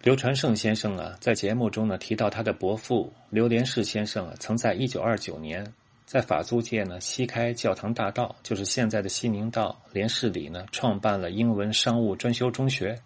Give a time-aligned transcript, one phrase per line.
[0.00, 5.66] 刘传胜先生啊，在节目中呢提到他的伯父刘连士先生啊，曾在一九二九年
[6.06, 12.96] 在法租界呢西开教堂大道，就是现在的西宁道连士里呢，创办了英文商务专修中学。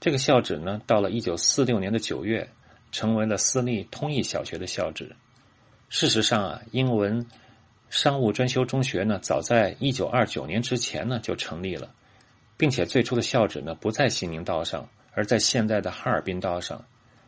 [0.00, 2.48] 这个校址呢，到了一九四六年的九月，
[2.90, 5.14] 成为了私立通义小学的校址。
[5.90, 7.26] 事实上啊，英文
[7.90, 11.92] 商务专修中学呢，早在一九二九年之前呢就成立了，
[12.56, 14.88] 并且最初的校址呢不在西宁道上。
[15.14, 16.84] 而在现在的哈尔滨道上，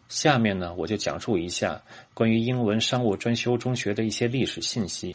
[0.09, 1.82] 下面呢，我就讲述一下
[2.13, 5.14] 关于英文商务专修中学的一些历史信息。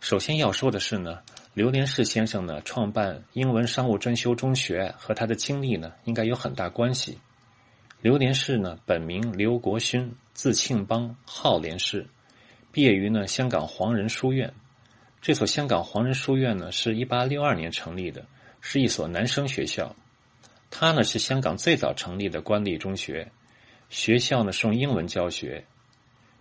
[0.00, 1.18] 首先要说的是呢，
[1.52, 7.18] 刘连士先生呢创办英文商务专修中学和他的经历呢，应该有很大关系。
[8.00, 12.06] 刘连士呢本名刘国勋，字庆邦，号连士，
[12.72, 14.52] 毕业于呢香港黄仁书院。
[15.20, 18.24] 这所香港黄仁书院呢，是一八六二年成立的，
[18.62, 19.94] 是一所男生学校。
[20.70, 23.30] 他呢是香港最早成立的官立中学，
[23.88, 25.64] 学校呢是用英文教学。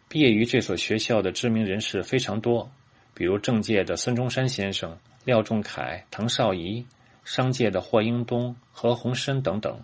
[0.08, 2.72] 毕业于这所学校的知名人士非常多，
[3.14, 6.86] 比如政界的孙中山先生、廖仲恺、滕绍仪，
[7.26, 9.82] 商界的霍英东、何鸿燊等等。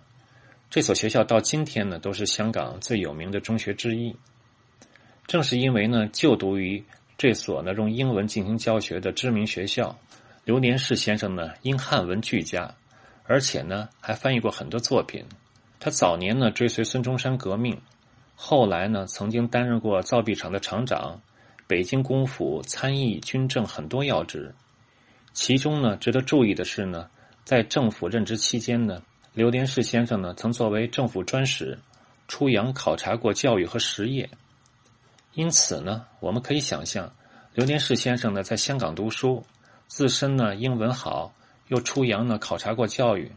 [0.70, 4.16] 这所学校到今天呢都是香港最有名的中学之一。
[5.26, 6.84] 正是因为呢就读于
[7.18, 9.98] 这所呢用英文进行教学的知名学校，
[10.44, 12.74] 刘连士先生呢因汉文俱佳。
[13.26, 15.24] 而且呢，还翻译过很多作品。
[15.78, 17.80] 他早年呢追随孙中山革命，
[18.34, 21.20] 后来呢曾经担任过造币厂的厂长、
[21.66, 24.54] 北京公府参议军政很多要职。
[25.32, 27.10] 其中呢值得注意的是呢，
[27.44, 29.02] 在政府任职期间呢，
[29.34, 31.78] 刘连士先生呢曾作为政府专使
[32.28, 34.30] 出洋考察过教育和实业。
[35.34, 37.12] 因此呢，我们可以想象，
[37.52, 39.44] 刘连士先生呢在香港读书，
[39.88, 41.32] 自身呢英文好。
[41.68, 43.30] 又出洋呢，考察过教育，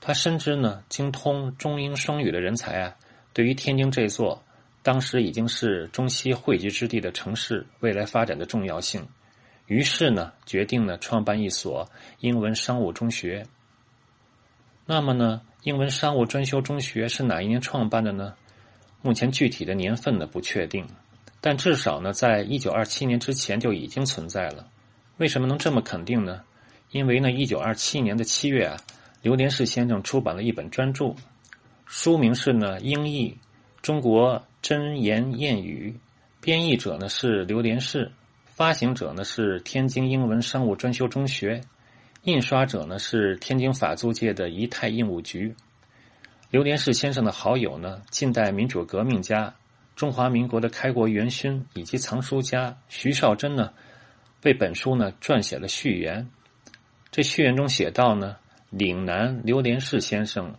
[0.00, 2.96] 他深知呢精通中英双语的人才啊，
[3.32, 4.42] 对于天津这座
[4.82, 9.06] 当时已经是中西汇聚之地的城市未来发展的重要性，
[9.66, 11.88] 于是呢决定呢创办一所
[12.20, 13.46] 英文商务中学。
[14.86, 18.34] 那么呢，英文商务专修中学是哪一年创办的呢？
[19.02, 20.84] 目前具体的年份呢不确定，
[21.40, 24.68] 但至少呢在一九二七年之前就已经存在了。
[25.18, 26.42] 为什么能这么肯定呢？
[26.90, 28.76] 因为呢，一九二七年的七月啊，
[29.20, 31.14] 刘连士先生出版了一本专著，
[31.84, 33.36] 书名是呢《英译
[33.82, 35.94] 中国真言谚语》，
[36.40, 38.10] 编译者呢是刘连士，
[38.46, 41.60] 发行者呢是天津英文商务专修中学，
[42.22, 45.54] 印刷者呢是天津法租界的仪泰印务局。
[46.50, 49.54] 刘连士先生的好友呢，近代民主革命家、
[49.94, 53.70] 中华民国的开国元勋以及藏书家徐绍贞呢，
[54.44, 56.26] 为本书呢撰写了序言。
[57.18, 58.36] 这序言中写道呢，
[58.70, 60.54] 岭南刘连士先生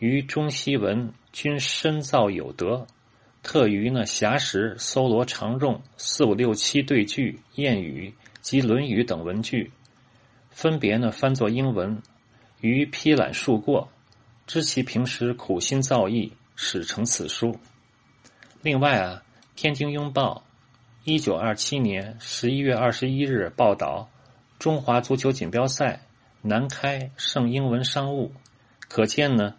[0.00, 2.86] 于中西文均深造有德，
[3.42, 9.72] 特于呢暇时搜罗常用四五六七对句、谚语及《论语》等文句，
[10.50, 11.98] 分别呢翻作英文，
[12.60, 13.88] 于批览数过，
[14.46, 17.58] 知其平时苦心造诣，始成此书。
[18.60, 19.22] 另外啊，
[19.58, 20.44] 《天津拥报》
[21.10, 24.06] 一九二七年十一月二十一日报道。
[24.64, 26.00] 中华足球锦标赛
[26.40, 28.32] 南开盛英文商务，
[28.88, 29.56] 可见呢，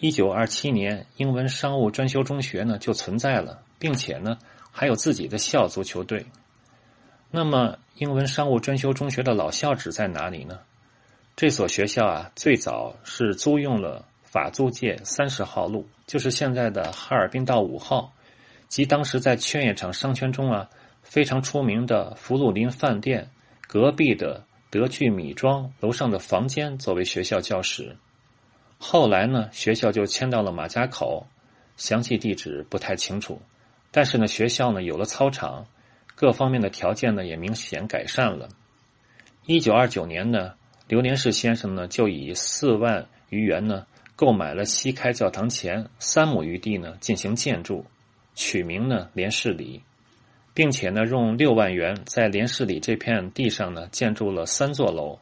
[0.00, 4.38] 一九二七年英文商务专修中学呢就存在了，并且呢
[4.72, 6.24] 还有自己的校足球队。
[7.30, 10.60] 那么，英文商务专修中学的老校址在哪里呢？
[11.36, 18.14] 这所学校啊，最早是租用了法租界三十号路，就是现在的哈尔滨道五号，
[18.68, 20.70] 及当时在劝业场商圈中啊
[21.02, 23.28] 非常出名的福禄林饭店。
[23.68, 27.96] 隔壁的德聚米庄楼上的房间作为学校教室，
[28.78, 31.24] 后来呢，学校就迁到了马家口，
[31.76, 33.40] 详细地址不太清楚。
[33.92, 35.66] 但是呢，学校呢有了操场，
[36.16, 38.48] 各方面的条件呢也明显改善了。
[39.46, 40.54] 一九二九年呢，
[40.88, 47.86] 刘连士先生呢就以四万余元呢购买了西开教堂前三亩余地呢进行建筑，
[48.34, 49.80] 取名呢连士里。
[50.56, 55.18] 并且呢，用六万元在连市里这片地上呢建筑了三座楼，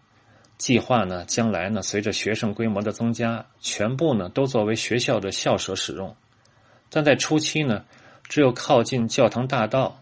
[0.58, 6.14] 计划呢将来呢随着学生规模的增加，全部呢都作为学校的校舍使用。
[6.88, 7.84] 但在初期呢，
[8.28, 10.00] 只有靠近教堂大道，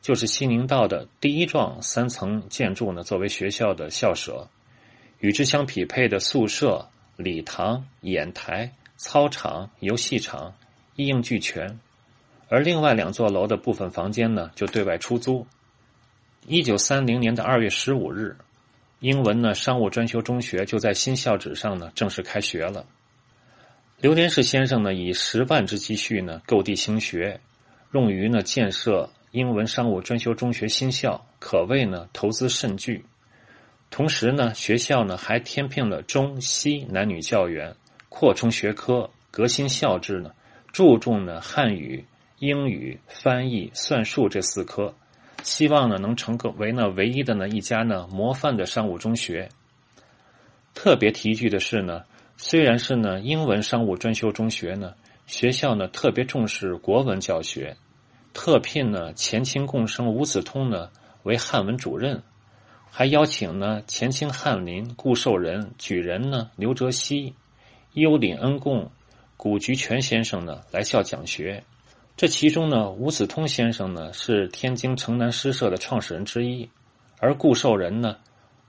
[0.00, 4.48] 就是西宁道的第一幢三层建筑呢作为学校的校舍，
[5.18, 10.54] 与之相匹配的宿舍、礼堂、演台、操场、游戏场
[10.94, 11.80] 一应俱全。
[12.48, 15.46] 而另外两座楼的部分房间呢，就对外出租。
[16.46, 18.36] 一九三零年的二月十五日，
[19.00, 22.86] 英文呢商务专修中学就在新校址上呢正式开学了。
[24.00, 27.38] 刘连士先生呢，以十万之积蓄呢，购地兴学，
[27.92, 33.04] 用于呢建设英文商务专修中学新校，可谓呢投资甚巨。
[33.90, 37.74] 同时呢，学校呢还添聘了中西男女教员，
[38.08, 40.30] 扩充学科，革新校制呢，
[40.72, 42.04] 注重呢汉语、
[42.38, 44.94] 英语、翻译、算术这四科，
[45.42, 49.48] 希望呢能成个为呢唯一的呢一家呢模范的商务中学。
[50.74, 52.04] 特别提一句的是呢。
[52.40, 54.94] 虽然是呢，英文商务专修中学呢，
[55.26, 57.76] 学校呢特别重视国文教学，
[58.32, 60.88] 特聘呢前清贡生吴子通呢
[61.24, 62.22] 为汉文主任，
[62.92, 67.34] 还邀请呢前清翰林顾寿人举人呢刘哲熙、
[67.94, 68.88] 优领恩贡
[69.36, 71.64] 古菊泉先生呢来校讲学。
[72.18, 76.68] 这其中呢，吴子通先生呢是天津城南诗社的创始人之一，
[77.20, 78.16] 而顾寿人呢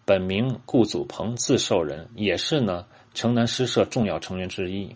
[0.06, 2.86] 本名顾祖鹏，字寿人，也是呢。
[3.16, 4.96] 城南诗社重要成员之一。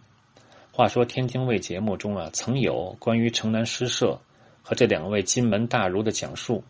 [0.72, 4.22] 话说《天津卫》节目中啊，曾有关于城南诗社
[4.62, 6.64] 和这两位金门大儒的讲述，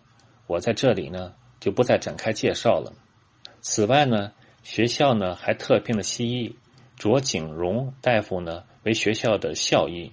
[0.47, 2.94] 我在这里呢就不再展开介绍了。
[3.59, 4.31] 此外呢，
[4.63, 6.56] 学校呢还特聘了西医
[6.95, 10.09] 卓景荣大夫呢为学校的校医。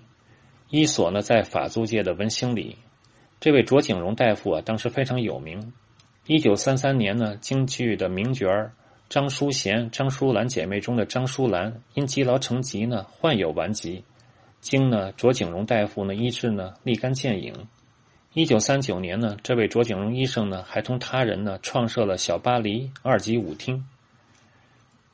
[0.70, 2.76] 医所呢在法租界的文兴里。
[3.40, 5.72] 这位卓景荣大夫啊，当时非常有名。
[6.26, 8.72] 一九三三年呢，京剧的名角儿。
[9.08, 14.04] 张淑贤、张淑兰姐妹中的张淑兰因积劳成疾呢，患有顽疾，
[14.60, 17.52] 经呢卓景荣大夫呢医治呢，立竿见影。
[18.34, 23.84] 一九三九年呢，这位卓景荣医生呢，还同他人呢创设了小巴黎二级舞厅。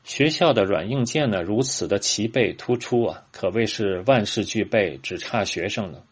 [0.07, 6.05] 学校的软硬件呢如此的齐备突出啊，可谓是万事俱备，只差学生了。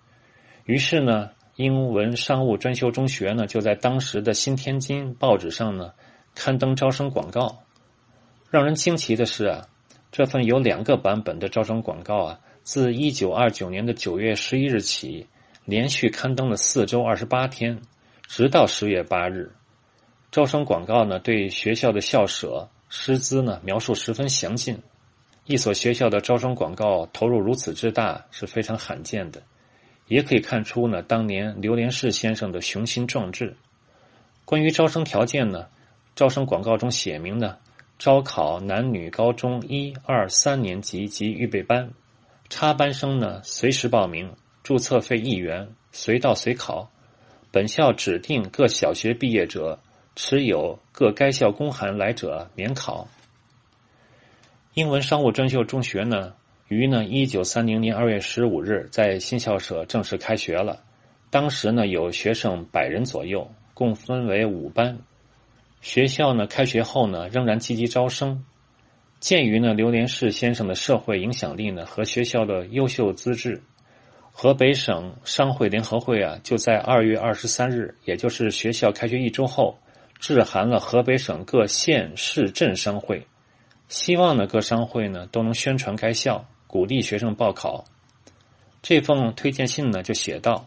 [0.65, 5.93] 于是呢，英文商务专修中学呢，就在当时的新天津报纸上呢
[6.35, 7.61] 刊登招生广告。
[8.51, 9.69] 让人惊奇的是啊，
[10.11, 15.29] 这份有两个版本的招生广告啊，自一九二九年的九月十一日起，
[15.65, 17.81] 连续刊登了四周二十八天，
[18.27, 19.53] 直到十月八日。
[20.33, 24.79] 招生广告呢，对学校的校舍、师资呢描述十分详尽。
[25.47, 29.43] 一所学校的招生广告投入如此之大是非常罕见的，
[30.07, 33.55] 也可以看出呢，当年刘连士先生的雄心壮志。
[34.45, 35.67] 关于招生条件呢，
[36.15, 37.57] 招生广告中写明呢。
[37.99, 41.91] 招考男女高中一二三年级及预备班，
[42.49, 44.33] 插班生呢随时报名，
[44.63, 46.89] 注册费一元，随到随考。
[47.51, 49.79] 本校指定各小学毕业者，
[50.17, 53.07] 持有各该校公函来者免考。
[54.75, 56.35] 英文商务专修中学呢，
[56.69, 60.83] 于呢一九三零年二月十五日在新校舍正式开学了。
[61.31, 64.99] 当时呢有学生百人左右，共分为五班。
[65.81, 68.45] 学校呢，开学后呢，仍然积极招生。
[69.21, 73.63] 鉴于呢，刘连士先生的社会影响力呢和学校的优秀资质，
[74.33, 79.79] 河北省商会联合会啊，就在二月二十三日，也就是学校开学一周后，
[80.27, 83.27] 致函了河北省各县市镇商会，
[83.89, 87.85] 希望呢各商会呢都能宣传该校，鼓励学生报考。
[88.81, 90.67] 这封推荐信呢就写道：“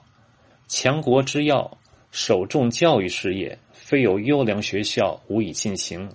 [0.70, 1.76] 强国之要，
[2.12, 6.08] 首重教育事业。”非有优良学校，无以进行。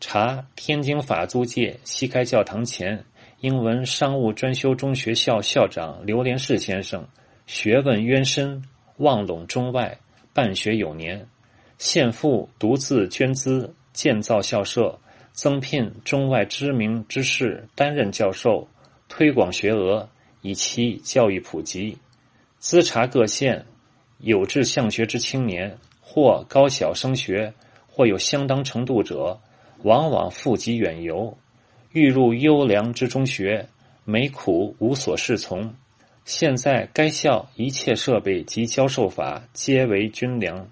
[0.00, 3.04] 查天津法租界西开教堂前
[3.40, 7.06] 英文商务专修中学校校长刘连士先生，
[7.46, 8.64] 学问渊深，
[8.96, 9.98] 望陇中外，
[10.32, 11.28] 办学有年。
[11.78, 14.98] 现父独自捐资建造校舍，
[15.32, 18.68] 增聘中外知名之士担任教授，
[19.08, 20.08] 推广学额，
[20.42, 21.96] 以期教育普及。
[22.58, 23.64] 资查各县
[24.18, 25.76] 有志向学之青年。
[26.10, 27.52] 或高小升学，
[27.86, 29.38] 或有相当程度者，
[29.82, 31.36] 往往富集远游，
[31.92, 33.68] 欲入优良之中学，
[34.06, 35.70] 每苦无所适从。
[36.24, 40.66] 现在该校一切设备及教授法皆为军粮，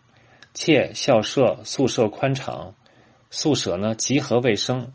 [0.59, 2.75] 且校舍宿舍宽敞，
[3.29, 4.91] 宿舍呢集合卫生，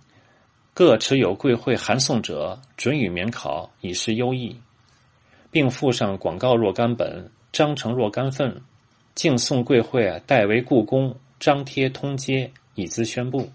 [0.74, 4.60] 各持有贵会函送者，准予免考，以示优异，
[5.52, 8.60] 并附上广告若干本，章程若干份。
[9.14, 13.48] 敬送贵会啊，代为故宫张贴通街，以资宣布。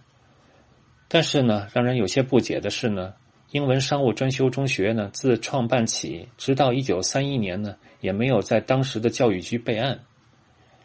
[1.08, 3.14] 但是呢，让人有些不解的是呢，
[3.50, 9.98] 英文商务专修中学呢，自创办起，直到一九三一年呢，也没有在当时的教育局备案。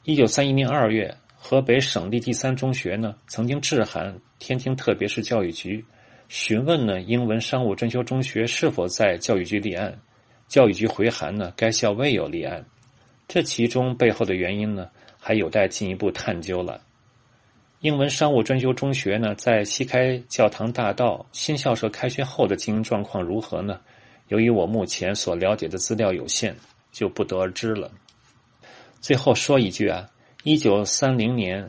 [0.04, 5.86] 一九三一年二月，河北省立第三中学呢，曾经致函天津特别市教育局，
[6.28, 9.96] 询问呢，英文商务专修中学是否在教育局立案。
[10.48, 12.66] 教育局回函呢，该校未有立案。
[13.28, 14.90] 这其中背后的原因呢，
[15.20, 16.82] 还有待进一步探究了。
[17.82, 23.80] 英文商务专修中学呢，在西开教堂大道新校舍开学后的经营状况如何呢？
[24.30, 26.56] 由于我目前所了解的资料有限，
[26.92, 27.92] 就不得而知了。
[29.02, 30.08] 最后说一句啊，
[30.44, 31.68] 一九三零年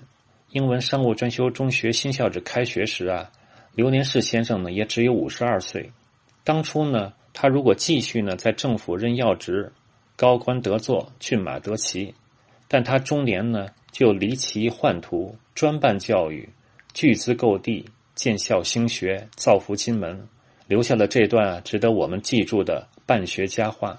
[0.51, 3.31] 英文商务专修中学新校址开学时啊，
[3.75, 5.91] 刘连士先生呢也只有五十二岁。
[6.45, 9.73] 当初呢，他如果继续呢在政府任要职，
[10.15, 12.15] 高官得坐，骏马得骑，
[12.69, 16.47] 但他中年呢就离奇宦途，专办教育，
[16.93, 20.29] 巨资购地，建校兴学，造福金门。
[20.69, 23.99] 留下了这段值得我们记住的办学佳话。